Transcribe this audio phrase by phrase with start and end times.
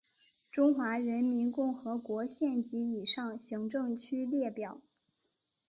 [0.51, 4.81] 中华人民共和国县级以上行政区列表